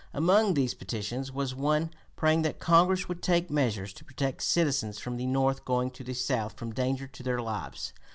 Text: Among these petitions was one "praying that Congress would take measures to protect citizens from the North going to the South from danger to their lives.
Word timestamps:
Among 0.15 0.55
these 0.55 0.73
petitions 0.73 1.31
was 1.31 1.53
one 1.53 1.91
"praying 2.15 2.41
that 2.41 2.57
Congress 2.57 3.07
would 3.07 3.21
take 3.21 3.51
measures 3.51 3.93
to 3.93 4.03
protect 4.03 4.41
citizens 4.41 4.97
from 4.97 5.17
the 5.17 5.27
North 5.27 5.63
going 5.63 5.91
to 5.91 6.03
the 6.03 6.15
South 6.15 6.53
from 6.53 6.73
danger 6.73 7.05
to 7.05 7.21
their 7.21 7.39
lives. 7.39 7.93